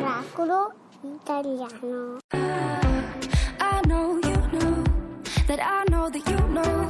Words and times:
Oracolo 0.00 0.72
italiano. 1.04 2.18
I 3.60 3.80
know 3.86 4.16
you 4.24 4.36
know 4.52 4.84
that 5.46 5.60
I 5.60 5.84
know 5.90 6.08
that 6.08 6.26
you 6.30 6.48
know 6.48 6.87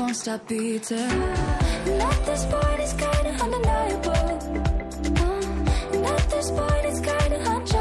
won't 0.00 0.16
stop 0.16 0.48
beating. 0.48 0.98
And 0.98 2.02
at 2.02 2.24
this 2.24 2.46
point, 2.46 2.80
it's 2.80 2.94
kinda 2.94 3.30
undeniable. 3.44 4.12
And 5.92 6.06
at 6.06 6.30
this 6.30 6.50
point, 6.50 6.84
it's 6.90 7.00
kinda 7.00 7.36
undeniable. 7.36 7.79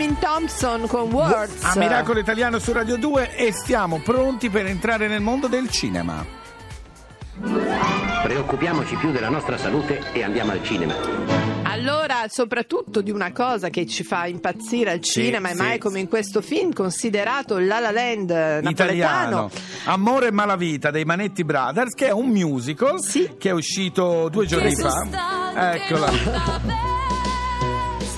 Jasmine 0.00 0.18
Thompson 0.18 0.86
con 0.86 1.12
Words. 1.12 1.62
A 1.62 1.76
Miracolo 1.76 2.18
Italiano 2.20 2.58
su 2.58 2.72
Radio 2.72 2.96
2 2.96 3.36
e 3.36 3.52
stiamo 3.52 4.00
pronti 4.00 4.48
per 4.48 4.64
entrare 4.64 5.08
nel 5.08 5.20
mondo 5.20 5.46
del 5.46 5.68
cinema. 5.68 6.24
Preoccupiamoci 8.22 8.94
più 8.96 9.10
della 9.12 9.28
nostra 9.28 9.58
salute 9.58 10.00
e 10.14 10.22
andiamo 10.24 10.52
al 10.52 10.64
cinema. 10.64 10.94
Allora, 11.64 12.24
soprattutto 12.28 13.02
di 13.02 13.10
una 13.10 13.30
cosa 13.32 13.68
che 13.68 13.86
ci 13.86 14.02
fa 14.02 14.24
impazzire 14.24 14.90
al 14.92 15.00
Sì, 15.04 15.20
cinema, 15.24 15.50
e 15.50 15.54
sì. 15.54 15.58
mai 15.58 15.78
come 15.78 16.00
in 16.00 16.08
questo 16.08 16.40
film, 16.40 16.72
considerato 16.72 17.58
La 17.58 17.78
La 17.78 17.90
Land 17.90 18.30
napoletano. 18.30 18.70
Italiano 18.70 19.50
Amore 19.84 20.28
e 20.28 20.32
Malavita 20.32 20.90
dei 20.90 21.04
Manetti 21.04 21.44
Brothers 21.44 21.92
che 21.94 22.06
è 22.06 22.10
un 22.12 22.28
musical 22.28 23.02
Sì. 23.02 23.34
che 23.38 23.50
è 23.50 23.52
uscito 23.52 24.30
due 24.30 24.46
giorni 24.46 24.74
fa 24.74 25.74
eccola 25.74 26.10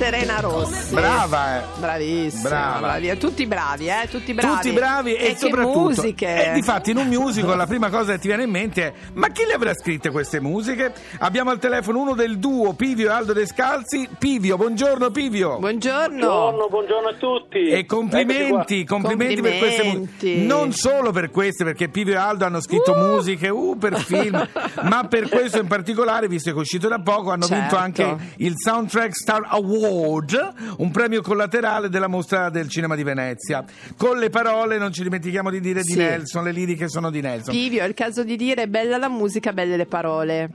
Serena 0.03 0.41
Rossi. 0.41 0.95
brava 0.95 1.61
eh. 1.61 1.65
Bravissima, 1.79 2.49
Brava. 2.49 2.79
bravi- 2.81 3.19
tutti 3.19 3.47
bravi, 3.47 3.87
eh, 3.87 4.09
tutti 4.11 4.35
bravi. 4.35 4.55
tutti 4.57 4.71
bravi 4.73 5.15
e, 5.15 5.27
che 5.29 5.37
soprattutto 5.39 5.79
musiche. 5.79 6.51
e 6.51 6.53
difatti 6.55 6.91
in 6.91 6.97
un 6.97 7.07
musical 7.07 7.57
la 7.57 7.67
prima 7.69 7.89
cosa 7.89 8.15
che 8.15 8.19
ti 8.19 8.27
viene 8.27 8.43
in 8.43 8.51
mente 8.51 8.83
è 8.87 8.93
ma 9.13 9.29
chi 9.29 9.45
le 9.45 9.53
avrà 9.53 9.73
scritte 9.75 10.11
queste 10.11 10.41
musiche 10.41 10.93
abbiamo 11.21 11.51
al 11.51 11.61
telefono 11.61 12.01
uno 12.01 12.15
del 12.15 12.39
duo 12.39 12.73
Pivio 12.73 13.11
e 13.11 13.13
Aldo 13.13 13.33
Descalzi 13.33 14.09
Pivio 14.19 14.57
buongiorno 14.57 15.11
Pivio 15.13 15.59
Buongiorno. 15.59 16.27
Buongiorno, 16.27 16.67
buongiorno 16.69 17.09
a 17.09 17.15
tutti. 17.15 17.69
E 17.69 17.87
complimenti, 17.87 18.85
complimenti, 18.85 19.41
per 19.41 19.59
queste 19.59 19.83
Complimenti. 19.83 20.27
musiche. 20.27 20.47
Non 20.47 20.73
solo 20.73 21.13
per 21.13 21.31
queste, 21.31 21.63
perché 21.65 21.89
Pivio 21.89 22.15
e 22.15 22.17
Aldo 22.17 22.45
hanno 22.45 22.61
scritto 22.61 22.95
musiche 22.95 23.49
uh, 23.49 23.77
per 23.79 23.99
film, 24.01 24.33
ma 24.83 25.05
per 25.09 25.29
questo 25.29 25.59
in 25.61 25.67
particolare, 25.69 26.27
visto 26.27 26.51
che 26.51 26.57
è 26.57 26.61
uscito 26.61 26.89
da 26.89 26.99
poco, 27.01 27.31
hanno 27.31 27.47
vinto 27.47 27.61
Certo. 27.63 27.77
anche 27.77 28.17
il 28.39 28.55
Soundtrack 28.57 29.15
Star 29.15 29.43
Award, 29.47 29.91
un 29.93 30.91
premio 30.91 31.21
collaterale 31.23 31.89
della 31.89 32.09
mostra 32.09 32.49
del 32.51 32.69
cinema 32.69 32.97
di 32.97 33.03
Venezia. 33.03 33.65
Con 33.97 34.19
le 34.19 34.31
parole, 34.31 34.79
non 34.79 34.93
ci 34.93 35.03
dimentichiamo 35.03 35.51
di 35.51 35.61
dire 35.61 35.81
di 35.83 35.93
Sì. 35.93 35.99
Nelson, 35.99 36.45
le 36.45 36.53
liriche 36.53 36.89
sono 36.89 37.11
di 37.11 37.21
Nelson. 37.21 37.55
Pivio, 37.55 37.83
è 37.83 37.87
il 37.87 37.95
caso 37.95 38.25
di 38.25 38.37
dire 38.37 38.69
bella 38.69 38.97
la 38.97 39.09
musica, 39.09 39.53
belle 39.53 39.77
le 39.77 39.87
parole. 39.87 40.51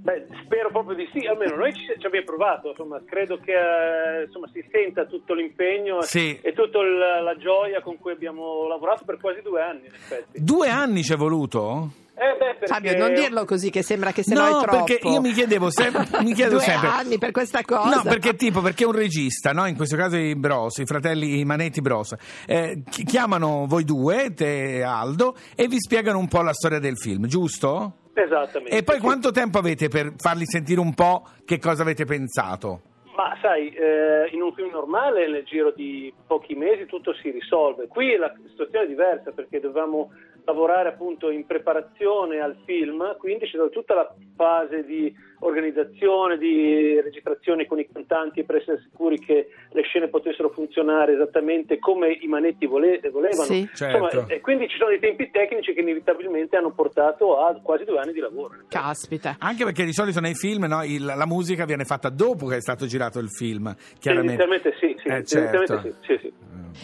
Beh, 0.00 0.26
spero 0.44 0.70
proprio 0.70 0.96
di 0.96 1.08
sì, 1.12 1.26
almeno 1.26 1.56
noi 1.56 1.72
ci, 1.74 1.82
ci 1.98 2.06
abbiamo 2.06 2.24
provato, 2.24 2.68
insomma, 2.70 3.00
credo 3.04 3.38
che 3.44 3.52
eh, 3.52 4.24
insomma, 4.24 4.48
si 4.52 4.64
senta 4.70 5.04
tutto 5.04 5.34
l'impegno 5.34 6.00
Sì. 6.02 6.38
e 6.40 6.52
tutta 6.54 6.78
la 6.80 7.36
gioia 7.36 7.82
con 7.82 7.98
cui 7.98 8.12
abbiamo 8.12 8.66
lavorato 8.68 9.04
per 9.04 9.18
quasi 9.20 9.42
due 9.42 9.60
anni. 9.60 9.88
Due 10.32 10.68
anni 10.68 11.02
ci 11.02 11.12
è 11.12 11.16
voluto? 11.16 11.90
Eh, 12.18 12.36
beh, 12.36 12.56
perché... 12.58 12.66
Fabio, 12.66 12.98
non 12.98 13.14
dirlo 13.14 13.44
così 13.44 13.70
che 13.70 13.82
sembra 13.82 14.10
che 14.10 14.24
se 14.24 14.34
no, 14.34 14.40
no, 14.40 14.46
è 14.48 14.62
troppo. 14.64 14.84
perché 14.84 15.08
io 15.08 15.20
mi 15.20 15.32
chiedevo 15.32 15.70
sempre, 15.70 16.06
mi 16.22 16.34
chiedo 16.34 16.56
Due 16.56 16.60
sempre 16.62 16.88
anni 16.88 17.18
per 17.18 17.30
questa 17.30 17.62
cosa. 17.64 17.96
No, 17.96 18.02
perché 18.02 18.34
tipo, 18.34 18.60
perché 18.60 18.84
un 18.84 18.92
regista, 18.92 19.52
no? 19.52 19.66
in 19.66 19.76
questo 19.76 19.96
caso 19.96 20.16
i 20.16 20.34
Bros, 20.34 20.78
i 20.78 20.84
fratelli 20.84 21.38
i 21.38 21.44
Manetti 21.44 21.80
Bros, 21.80 22.14
eh, 22.46 22.82
chi- 22.90 23.04
chiamano 23.04 23.66
voi 23.68 23.84
due, 23.84 24.34
te 24.34 24.78
e 24.78 24.82
Aldo, 24.82 25.36
e 25.54 25.68
vi 25.68 25.78
spiegano 25.78 26.18
un 26.18 26.26
po' 26.26 26.42
la 26.42 26.52
storia 26.52 26.80
del 26.80 26.96
film, 26.96 27.26
giusto? 27.26 27.98
Esattamente. 28.14 28.76
E 28.76 28.82
poi 28.82 28.96
sì. 28.96 29.00
quanto 29.00 29.30
tempo 29.30 29.58
avete 29.58 29.88
per 29.88 30.14
farli 30.16 30.44
sentire 30.44 30.80
un 30.80 30.94
po' 30.94 31.22
che 31.44 31.60
cosa 31.60 31.82
avete 31.82 32.04
pensato? 32.04 32.82
Ma 33.14 33.36
sai, 33.40 33.70
eh, 33.70 34.28
in 34.32 34.42
un 34.42 34.52
film 34.54 34.70
normale 34.70 35.28
nel 35.28 35.44
giro 35.44 35.72
di 35.72 36.12
pochi 36.26 36.54
mesi 36.54 36.86
tutto 36.86 37.12
si 37.14 37.30
risolve. 37.30 37.88
Qui 37.88 38.16
la 38.16 38.32
situazione 38.48 38.84
è 38.84 38.88
diversa 38.88 39.32
perché 39.32 39.58
dovevamo 39.58 40.10
lavorare 40.48 40.88
appunto 40.88 41.30
in 41.30 41.44
preparazione 41.44 42.40
al 42.40 42.56
film, 42.64 43.16
quindi 43.18 43.44
c'è 43.44 43.56
stata 43.56 43.68
tutta 43.68 43.94
la 43.94 44.14
fase 44.34 44.84
di 44.84 45.14
organizzazione, 45.40 46.38
di 46.38 47.00
registrazione 47.00 47.66
con 47.66 47.78
i 47.78 47.88
cantanti 47.90 48.40
e 48.40 48.44
per 48.44 48.56
essere 48.56 48.80
sicuri 48.82 49.18
che 49.18 49.48
le 49.70 49.82
scene 49.82 50.08
potessero 50.08 50.50
funzionare 50.50 51.14
esattamente 51.14 51.78
come 51.78 52.10
i 52.20 52.26
manetti 52.26 52.66
vole- 52.66 53.00
volevano. 53.10 53.42
Sì. 53.44 53.68
Certo. 53.74 54.04
Insomma, 54.04 54.26
e 54.28 54.40
quindi 54.40 54.68
ci 54.68 54.76
sono 54.76 54.90
dei 54.90 55.00
tempi 55.00 55.30
tecnici 55.30 55.72
che 55.72 55.80
inevitabilmente 55.80 56.56
hanno 56.56 56.72
portato 56.72 57.38
a 57.44 57.54
quasi 57.62 57.84
due 57.84 57.98
anni 57.98 58.12
di 58.12 58.20
lavoro. 58.20 58.54
Caspita. 58.68 59.36
Anche 59.38 59.64
perché 59.64 59.84
di 59.84 59.92
solito 59.92 60.20
nei 60.20 60.34
film 60.34 60.64
no, 60.64 60.82
il- 60.84 61.04
la 61.04 61.26
musica 61.26 61.64
viene 61.64 61.84
fatta 61.84 62.08
dopo 62.08 62.46
che 62.46 62.56
è 62.56 62.60
stato 62.60 62.86
girato 62.86 63.18
il 63.18 63.28
film, 63.30 63.74
chiaramente. 63.98 64.42
Inizialmente 64.42 64.74
sì, 64.80 64.96
sì, 65.02 65.08
Eh, 65.08 65.24
certo. 65.24 65.80
sì, 65.80 65.92
sì, 66.02 66.18
sì. 66.20 66.32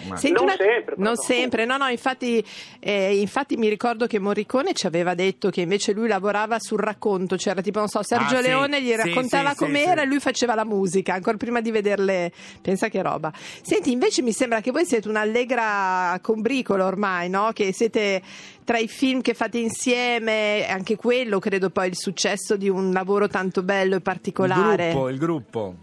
Ma- 0.09 0.17
Senti 0.17 0.33
Non 0.35 0.45
una- 0.45 0.57
sempre, 0.57 0.95
non 0.99 1.17
sempre, 1.17 1.65
no, 1.67 1.77
no, 1.77 1.87
infatti, 1.87 2.45
eh, 2.81 3.17
infatti 3.21 3.57
mi 3.57 3.69
ricordo 3.69 4.07
che 4.07 4.19
Morricone 4.19 4.73
ci 4.73 4.87
aveva 4.87 5.15
detto 5.15 5.51
che 5.51 5.61
invece 5.61 5.93
lui 5.93 6.09
lavorava 6.09 6.59
sul 6.59 6.81
racconto, 6.81 7.37
c'era 7.37 7.61
tipo, 7.61 7.79
non 7.79 7.87
so, 7.89 8.03
Sergio 8.03 8.37
Ah, 8.37 8.39
Leone 8.49 8.83
gli 8.83 8.93
raccontava 8.95 9.51
sì, 9.51 9.57
sì, 9.57 9.65
com'era 9.65 10.01
sì. 10.01 10.07
e 10.07 10.07
lui 10.07 10.21
faceva 10.21 10.55
la 10.55 10.65
musica, 10.65 11.15
ancora 11.15 11.37
prima 11.37 11.61
di 11.61 11.71
vederle, 11.71 12.33
pensa 12.63 12.89
che 12.89 13.03
roba. 13.03 13.33
Senti, 13.35 13.93
invece 13.93 14.23
mi 14.23 14.33
sembra 14.33 14.61
che 14.61 14.71
voi 14.71 14.85
siete 14.85 15.09
un'allegra 15.09 16.19
combricolo 16.23 16.85
ormai, 16.85 17.29
no? 17.29 17.51
Che 17.53 17.73
siete 17.73 18.23
tra 18.65 18.79
i 18.79 18.89
film 18.89 19.21
che 19.21 19.35
fate 19.35 19.59
insieme, 19.59 20.67
anche 20.69 20.97
quello 20.97 21.39
credo 21.39 21.71
poi 21.71 21.89
il 21.89 21.97
successo 21.97 22.57
di 22.57 22.69
un 22.69 22.93
lavoro 22.93 23.29
tanto 23.29 23.63
bello 23.63 23.93
e 23.95 23.97
Il 23.97 24.03
particolare. 24.03 24.91
gruppo, 24.91 25.09
il 25.09 25.19
gruppo. 25.19 25.75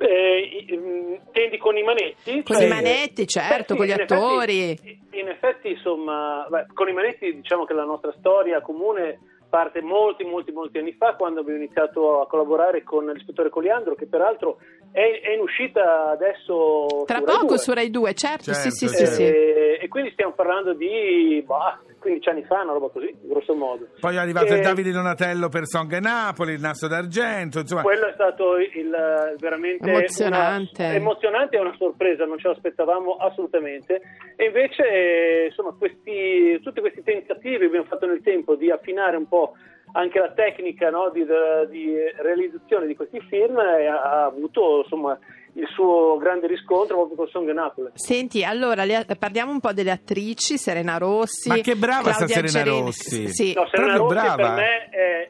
Eh, 0.00 0.64
mm, 0.76 1.14
tendi 1.32 1.58
con 1.58 1.76
i 1.76 1.82
manetti? 1.82 2.42
Con 2.44 2.56
Cioè, 2.56 2.66
i 2.66 2.68
manetti, 2.68 3.26
certo, 3.26 3.74
con 3.74 3.84
gli 3.86 3.90
in 3.90 4.00
attori. 4.00 4.70
effetti- 4.70 5.00
in 5.18 5.28
effetti, 5.28 5.70
insomma, 5.70 6.46
beh, 6.48 6.66
con 6.74 6.88
i 6.88 6.92
manetti 6.92 7.34
diciamo 7.34 7.64
che 7.64 7.72
la 7.74 7.82
nostra 7.84 8.14
storia 8.18 8.60
comune 8.60 9.18
parte 9.48 9.80
molti, 9.80 10.24
molti, 10.24 10.52
molti 10.52 10.78
anni 10.78 10.92
fa, 10.92 11.14
quando 11.14 11.40
abbiamo 11.40 11.58
iniziato 11.58 12.20
a 12.20 12.26
collaborare 12.26 12.82
con 12.82 13.06
l'ispettore 13.06 13.48
Coliandro, 13.48 13.94
che 13.94 14.06
peraltro 14.06 14.58
è, 14.92 15.20
è 15.22 15.30
in 15.32 15.40
uscita 15.40 16.10
adesso 16.10 17.04
Tra 17.06 17.18
su 17.18 17.24
Rai 17.24 17.34
poco 17.34 17.46
2. 17.46 17.58
su 17.58 17.72
Rai 17.72 17.90
2, 17.90 18.14
certo, 18.14 18.52
sì, 18.52 18.70
Certo, 18.70 18.70
sì, 18.70 18.88
sì, 18.88 18.96
certo. 18.96 19.14
sì. 19.14 19.22
Eh, 19.22 19.78
e 19.82 19.88
quindi 19.88 20.10
stiamo 20.12 20.32
parlando 20.32 20.74
di 20.74 21.42
bah, 21.46 21.78
15 22.08 22.28
anni 22.30 22.44
fa, 22.44 22.62
una 22.62 22.72
roba 22.72 22.88
così, 22.88 23.14
grosso 23.22 23.54
modo. 23.54 23.88
Poi 24.00 24.14
è 24.14 24.18
arrivato 24.18 24.52
il 24.54 24.60
Eh, 24.60 24.62
Davide 24.62 24.90
Donatello 24.92 25.48
per 25.48 25.66
Song 25.66 25.92
e 25.92 26.00
Napoli, 26.00 26.54
il 26.54 26.60
Nasso 26.60 26.88
d'Argento, 26.88 27.60
insomma. 27.60 27.82
Quello 27.82 28.06
è 28.06 28.12
stato 28.14 28.56
il, 28.56 28.90
veramente 29.38 29.88
Emozionante. 29.88 30.82
una- 30.84 30.94
emozionante 30.94 31.56
e 31.56 31.60
una 31.60 31.74
sorpresa, 31.76 32.24
non 32.24 32.38
ce 32.38 32.48
l'aspettavamo 32.48 33.16
assolutamente. 33.16 34.00
E 34.36 34.46
invece, 34.46 35.46
insomma, 35.48 35.74
questi, 35.78 36.58
tutti 36.62 36.80
questi 36.80 37.02
tentativi 37.02 37.58
che 37.58 37.64
abbiamo 37.66 37.86
fatto 37.86 38.06
nel 38.06 38.22
tempo 38.22 38.54
di 38.56 38.70
affinare 38.70 39.16
un 39.16 39.28
po' 39.28 39.52
anche 39.92 40.18
la 40.18 40.32
tecnica 40.32 40.90
no, 40.90 41.10
di, 41.10 41.24
di 41.70 41.94
realizzazione 42.16 42.86
di 42.86 42.94
questi 42.94 43.20
film 43.28 43.58
eh, 43.58 43.86
ha 43.86 44.24
avuto 44.24 44.80
insomma, 44.82 45.18
il 45.58 45.66
suo 45.74 46.16
grande 46.18 46.46
riscontro 46.46 46.96
proprio 46.96 47.16
con 47.16 47.28
Song 47.28 47.48
e 47.48 47.52
Napoli. 47.52 47.90
Senti, 47.94 48.44
allora 48.44 48.84
le- 48.84 49.04
parliamo 49.18 49.50
un 49.50 49.60
po' 49.60 49.72
delle 49.72 49.90
attrici, 49.90 50.56
Serena 50.56 50.98
Rossi. 50.98 51.48
Ma 51.48 51.56
che 51.56 51.74
brava 51.74 52.12
sta 52.12 52.26
Serena 52.28 52.46
Gerini. 52.62 52.80
Rossi. 52.82 53.28
Sì. 53.28 53.52
No, 53.54 53.66
Serena 53.70 53.96
Rossi 53.96 54.14
brava. 54.14 54.36
per 54.36 54.50
me 54.52 54.88
è, 54.90 55.28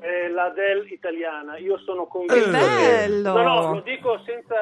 è 0.00 0.28
la 0.28 0.50
del 0.50 0.86
italiana. 0.92 1.56
Io 1.58 1.78
sono 1.86 2.06
convinto. 2.06 2.34
Che 2.34 2.50
bello! 2.50 3.32
No, 3.32 3.42
no, 3.42 3.72
lo 3.74 3.80
dico 3.80 4.20
senza. 4.26 4.54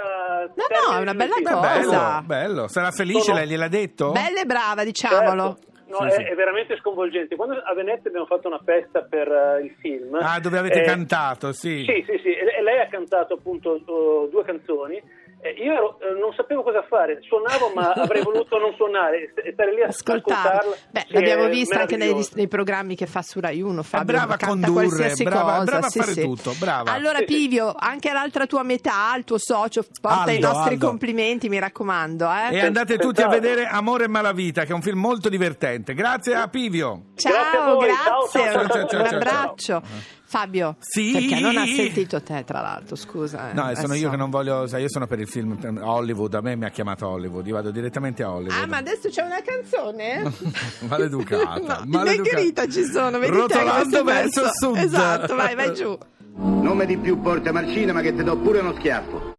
No, 0.55 0.91
no, 0.93 0.97
è 0.99 1.01
una 1.01 1.15
bella 1.15 1.35
cosa. 1.43 1.61
bello, 1.61 2.23
bello. 2.25 2.69
Sarà 2.69 2.91
felice, 2.93 3.21
Sono- 3.23 3.39
lei 3.39 3.49
gliel'ha 3.49 3.69
detto? 3.69 4.13
Bella 4.13 4.41
e 4.41 4.45
brava, 4.45 4.85
diciamolo. 4.85 5.57
Certo. 5.57 5.69
No, 5.91 5.99
Sì, 5.99 6.07
è, 6.07 6.11
sì. 6.11 6.23
è 6.23 6.35
veramente 6.37 6.77
sconvolgente. 6.77 7.35
Quando 7.35 7.57
a 7.57 7.75
Venezia 7.75 8.09
abbiamo 8.09 8.27
fatto 8.27 8.47
una 8.47 8.61
festa 8.65 9.03
per 9.03 9.27
eh, 9.29 9.65
il 9.65 9.75
film. 9.81 10.15
Ah, 10.21 10.39
dove 10.39 10.57
avete 10.59 10.83
eh, 10.83 10.85
cantato, 10.85 11.53
sì. 11.53 11.85
Sì, 11.85 12.05
sì, 12.07 12.19
sì. 12.23 12.33
E 12.33 12.63
lei 12.63 12.79
ha 12.79 12.87
cantato 12.89 13.35
appunto 13.35 13.75
eh, 13.77 14.29
due 14.31 14.45
canzoni. 14.45 15.03
E 15.43 15.53
io 15.63 15.73
ero- 15.73 15.99
eh, 16.01 16.19
non 16.21 16.35
sapevo 16.35 16.63
cosa 16.63 16.83
fare. 16.83 17.19
Suonavo, 17.23 17.73
ma 17.75 17.93
avrei 17.97 18.23
voluto 18.23 18.59
non 18.59 18.75
suonare 18.77 19.33
e 19.35 19.53
stare 19.53 19.75
lì 19.75 19.83
a 19.83 19.87
Ascoltarla. 19.87 20.77
Beh, 20.91 21.07
l'abbiamo 21.09 21.47
è 21.47 21.49
vista 21.49 21.81
anche 21.81 21.97
nei, 21.97 22.15
nei 22.35 22.47
programmi 22.47 22.95
che 22.95 23.07
fa 23.07 23.23
su 23.23 23.41
Rai 23.41 23.63
1. 23.63 23.81
È 23.81 23.85
Fabio, 23.85 24.15
brava 24.17 24.35
a 24.35 24.37
condurre, 24.37 24.73
qualsiasi 24.73 25.23
brava, 25.25 25.53
cosa. 25.53 25.65
brava 25.65 25.87
a 25.87 25.91
fare 25.91 26.13
sì. 26.13 26.21
tutto, 26.23 26.53
brava. 26.59 26.93
Allora, 26.93 27.19
Sì, 27.19 27.25
sì. 27.27 27.35
Pivio, 27.35 27.75
anche 27.75 28.11
all'altra 28.11 28.47
tua 28.47 28.63
metà, 28.63 29.15
il 29.17 29.25
tuo 29.25 29.39
socio, 29.39 29.83
porta 30.01 30.31
i 30.31 30.35
Aldo, 30.37 30.47
nostri 30.49 30.75
Aldo. 30.75 30.87
complimenti, 30.89 31.49
mi 31.49 31.59
raccomando. 31.59 32.29
Eh. 32.51 32.57
E 32.57 32.61
andate 32.61 32.99
tutti 32.99 33.23
a 33.23 33.29
vedere 33.29 33.65
Amore 33.67 34.05
e 34.05 34.09
Malavita, 34.09 34.65
che 34.65 34.73
è 34.73 34.75
un 34.75 34.83
film 34.83 34.99
molto 35.01 35.31
divertente. 35.31 35.95
Grazie 35.95 36.35
a 36.35 36.49
Pivio. 36.49 37.05
Grazie 37.15 37.31
a 37.31 37.51
Ciao, 37.53 37.75
voi. 37.77 37.87
grazie, 37.87 38.03
Ciao, 38.05 38.29
ciao, 38.29 38.53
ciao, 38.53 38.63
un 38.63 38.69
ciao, 38.69 38.87
ciao, 38.89 39.07
ciao. 39.07 39.17
abbraccio. 39.17 40.19
Fabio, 40.31 40.77
Sì? 40.79 41.11
perché 41.11 41.41
non 41.41 41.57
ha 41.57 41.65
sentito 41.67 42.23
te, 42.23 42.45
tra 42.47 42.61
l'altro, 42.61 42.95
scusa. 42.95 43.51
eh. 43.51 43.53
No, 43.53 43.63
sono 43.75 43.95
io 43.95 44.07
Adesso- 44.07 44.11
che 44.11 44.17
non 44.17 44.31
voglio, 44.31 44.69
sai, 44.69 44.83
io 44.83 44.89
sono 44.89 45.09
per 45.09 45.19
il 45.19 45.27
film 45.27 45.59
Hollywood, 45.83 46.33
a 46.35 46.41
me 46.41 46.55
mi 46.55 46.67
ha 46.67 46.71
chiamato 46.71 47.09
Hollywood, 47.09 47.45
io 47.49 47.55
vado 47.55 47.73
direttamente 47.73 48.23
a 48.23 48.31
Hollywood. 48.31 48.63
Ah, 48.63 48.67
ma 48.69 48.77
adesso 48.77 49.09
c'è 49.09 49.23
una 49.23 49.41
canzone? 49.43 50.23
Maleducata, 50.87 51.81
no, 51.83 51.83
maleducata. 51.87 52.69
Ci 52.69 52.85
sono, 52.85 53.19
vedi 53.19 53.33
Rotolando 53.37 54.05
verso 54.05 54.49
sud. 54.53 54.77
Esatto, 54.77 55.35
vai, 55.35 55.57
vai 55.57 55.75
giù. 55.75 55.99
Nome 56.37 56.87
di 56.87 56.97
più 56.97 57.21
porta 57.21 57.51
Marcina, 57.51 57.93
ma 57.93 58.01
che 58.01 58.15
ti 58.15 58.23
do 58.23 58.37
pure 58.37 58.61
uno 58.61 58.73
schiaffo. 58.79 59.35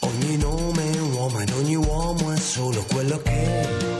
Ogni 0.00 0.36
nome 0.36 0.90
è 0.92 1.00
un 1.00 1.12
uomo 1.14 1.40
ed 1.40 1.50
ogni 1.56 1.76
uomo 1.76 2.30
è 2.32 2.36
solo 2.36 2.84
quello 2.92 3.16
che 3.22 3.99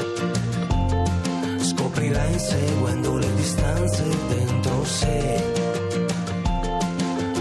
è. 2.00 2.10
Scoprirai 2.10 2.38
seguendo 2.38 3.16
le 3.18 3.34
distanze 3.34 4.04
dentro 4.28 4.84
sé. 4.84 5.42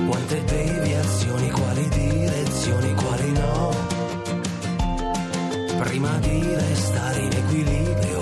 Quante 0.08 0.44
deviazioni, 0.44 1.50
quali 1.50 1.90
direzioni, 1.90 2.94
quali 2.94 3.32
no. 3.32 3.72
Prima 5.80 6.18
di 6.20 6.44
restare 6.56 7.20
in 7.20 7.32
equilibrio 7.32 8.19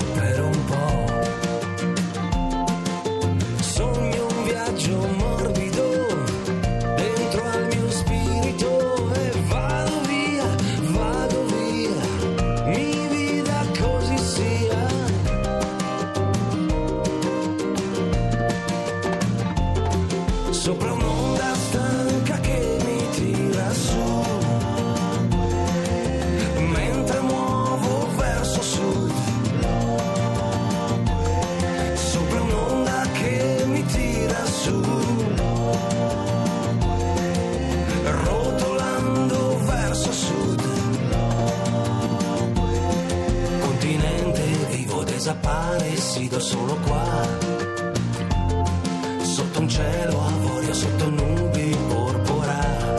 Sotto 49.57 49.61
un 49.61 49.69
cielo 49.69 50.21
avorio, 50.21 50.73
sotto 50.73 51.09
nubi 51.09 51.75
porpora. 51.87 52.95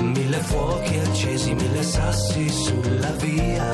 Mille 0.00 0.38
fuochi 0.38 0.98
accesi, 0.98 1.54
mille 1.54 1.82
sassi 1.84 2.48
sulla 2.48 3.10
via. 3.20 3.70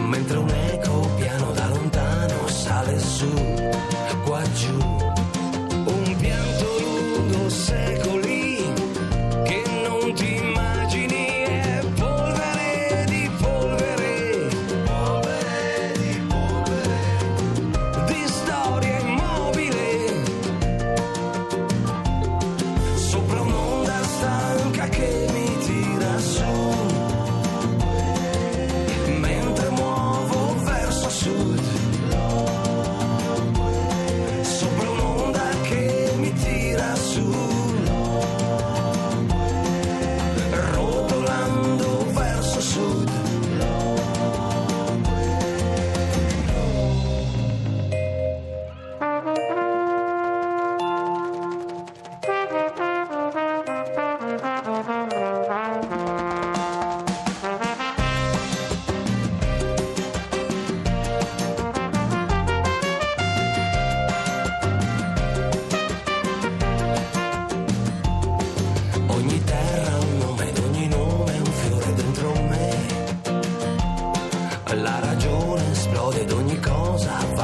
Mentre 0.00 0.36
un 0.36 0.48
eco 0.48 1.08
piano 1.16 1.52
da 1.52 1.68
lontano 1.68 2.48
sale 2.48 2.98
su, 2.98 3.32
qua 4.24 4.42
giù. 4.52 5.01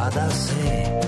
da 0.08 0.28
sé. 0.30 0.98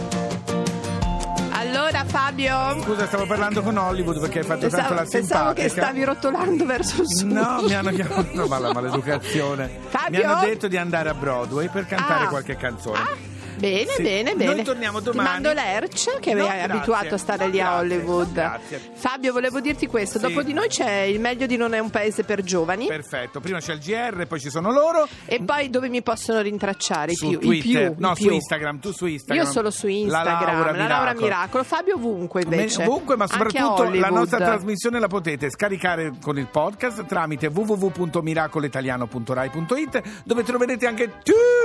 Allora 1.53 2.05
Fabio 2.05 2.81
Scusa, 2.83 3.07
stavo 3.07 3.27
parlando 3.27 3.63
con 3.63 3.77
Hollywood 3.77 4.21
perché 4.21 4.39
hai 4.39 4.45
fatto 4.45 4.61
pensavo, 4.61 4.83
tanto 4.83 4.95
la 4.95 5.05
simpatica. 5.05 5.35
Pensavo 5.35 5.53
che 5.53 5.69
stavi 5.69 6.05
rotolando 6.05 6.65
verso 6.65 7.03
il 7.03 7.09
sud. 7.09 7.31
No, 7.31 7.63
mi 7.63 7.75
hanno 7.75 7.91
chiamato, 7.91 8.29
No, 8.33 8.47
ma 8.47 8.59
la 8.59 8.73
maleducazione. 8.73 9.71
Fabio? 9.89 10.19
Mi 10.19 10.25
hanno 10.25 10.41
detto 10.41 10.69
di 10.69 10.77
andare 10.77 11.09
a 11.11 11.15
Broadway 11.15 11.69
per 11.69 11.87
cantare 11.87 12.25
ah. 12.25 12.29
qualche 12.29 12.57
canzone. 12.57 12.99
Ah 12.99 13.30
bene, 13.61 13.91
Sì. 13.93 14.03
bene, 14.03 14.35
Noi 14.35 14.47
bene. 14.47 14.63
torniamo 14.63 14.99
Ti 14.99 15.05
domani. 15.05 15.29
mando 15.29 15.53
l'Erc 15.53 16.19
che 16.21 16.35
No, 16.35 16.47
è 16.47 16.61
abituato 16.61 17.15
a 17.15 17.19
stare 17.19 17.47
No, 17.47 17.53
lì 17.53 17.61
a. 17.61 17.77
Hollywood. 17.77 18.33
Grazie. 18.33 18.81
Fabio, 18.95 19.33
volevo 19.33 19.61
dirti 19.61 19.87
questo: 19.87 20.19
Sì. 20.19 20.27
dopo 20.27 20.43
di 20.43 20.53
noi 20.53 20.67
c'è 20.69 21.01
il 21.03 21.21
meglio 21.21 21.47
di 21.47 21.57
non 21.57 21.73
è 21.75 21.79
un 21.79 21.91
paese 21.91 22.25
per 22.25 22.43
giovani. 22.43 22.87
Perfetto, 22.87 23.39
prima 23.41 23.59
c'è 23.61 23.75
il 23.75 23.79
GR, 23.81 24.27
poi 24.27 24.41
ci 24.41 24.51
sono 24.51 24.73
loro. 24.73 25.07
E 25.27 25.41
poi 25.43 25.71
dove 25.71 25.89
mi 25.89 26.03
possono 26.03 26.41
rintracciare? 26.41 27.13
I 27.13 27.15
su 27.15 27.29
più, 27.29 27.39
Twitter, 27.39 27.83
i 27.83 27.93
più, 27.93 27.95
no, 27.99 28.13
i 28.13 28.17
su 28.17 28.23
più. 28.27 28.33
Instagram, 28.35 28.81
tu 28.81 28.93
su 28.93 29.07
Instagram. 29.07 29.45
Io 29.45 29.51
solo 29.51 29.71
su 29.71 29.87
La 29.87 29.93
Instagram, 29.93 30.41
Laura 30.41 30.71
la 30.73 30.77
Laura 30.77 30.97
Miracolo. 31.13 31.25
Miracolo. 31.25 31.65
Fabio 31.65 31.95
ovunque 31.97 32.43
invece. 32.43 32.83
Ovunque, 32.85 33.17
ma 33.17 33.27
soprattutto 33.27 33.89
la 33.91 34.09
nostra 34.09 34.39
trasmissione 34.39 34.99
la 34.99 35.09
potete 35.09 35.51
scaricare 35.51 36.13
con 36.23 36.39
il 36.39 36.47
podcast 36.49 37.05
tramite 37.07 37.47
www.miracoletaliano.rai.it 37.49 40.03
dove 40.25 40.43
troverete 40.43 40.87
anche 40.87 41.13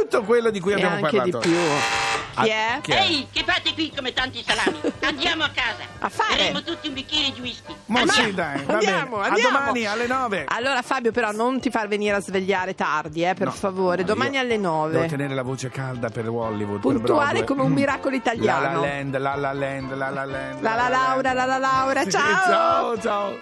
tutto 0.08 0.24
quello 0.24 0.50
di 0.50 0.60
cui 0.60 0.72
E 0.72 0.76
abbiamo 0.76 0.96
anche 0.96 1.22
di 1.22 1.32
parlato. 1.32 1.40
più. 1.40 1.58
Ah, 2.38 2.44
Chi 2.44 2.50
è? 2.50 2.80
chi 2.82 2.92
è? 2.92 3.00
Ehi, 3.00 3.28
che 3.32 3.44
fate 3.46 3.74
qui 3.74 3.94
come 3.96 4.12
tanti 4.12 4.44
salami? 4.46 4.78
Andiamo 5.06 5.44
a 5.46 5.50
casa. 5.54 5.84
A 6.00 6.10
fare? 6.10 6.36
Berremo 6.36 6.64
tutti 6.64 6.88
un 6.90 6.94
bicchiere 6.94 7.32
di 7.34 7.40
whisky. 7.40 7.74
Ma 7.86 8.02
Andiamo. 8.02 8.22
sì, 8.28 8.34
dai, 8.34 8.64
va 8.66 8.74
Andiamo, 8.74 9.18
bene. 9.18 9.28
andiamo. 9.30 9.58
A 9.58 9.60
domani 9.62 9.86
alle 9.86 10.08
9. 10.08 10.46
Allora 10.50 10.82
Fabio 10.82 11.12
però 11.12 11.32
non 11.32 11.62
ti 11.62 11.70
far 11.70 11.88
venire 11.88 12.16
a 12.18 12.20
svegliare 12.20 12.76
tardi, 12.76 13.24
eh, 13.24 13.34
per 13.36 13.48
No, 13.48 13.52
favore, 13.54 14.02
no, 14.02 14.08
domani 14.08 14.38
alle 14.38 14.58
9. 14.58 14.92
Devo 14.92 15.06
tenere 15.08 15.34
la 15.34 15.44
voce 15.44 15.70
calda 15.70 16.10
per 16.10 16.28
Hollywood. 16.28 16.82
per 16.82 16.92
Puntuale 16.92 17.22
Broadway. 17.40 17.46
come 17.46 17.62
un 17.62 17.72
miracolo 17.72 18.16
La 18.18 18.22
la 18.24 18.32
italiano. 18.32 18.82
land, 18.82 19.18
la 19.18 19.36
la 19.36 19.54
land, 19.54 19.94
la 19.96 20.10
la 20.10 20.26
land. 20.26 20.62
La 20.62 20.76
la 20.76 20.90
Laura, 20.90 21.34
la 21.34 21.46
la 21.46 21.58
Laura, 21.58 22.04
Sì, 22.04 22.10
ciao! 22.12 22.44
Ciao, 22.46 23.00
ciao. 23.02 23.38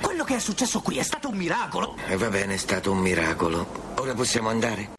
Quello 0.00 0.22
che 0.22 0.36
è 0.36 0.38
successo 0.38 0.80
qui 0.82 0.98
è 0.98 1.02
stato 1.02 1.28
un 1.30 1.36
miracolo. 1.36 1.96
E 2.06 2.16
va 2.16 2.28
bene, 2.28 2.54
è 2.54 2.58
stato 2.58 2.92
un 2.92 2.98
miracolo. 2.98 3.66
Ora 3.96 4.14
possiamo 4.14 4.50
andare? 4.50 4.90